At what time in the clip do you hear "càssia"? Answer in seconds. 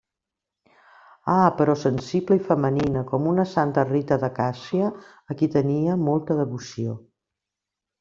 4.41-4.93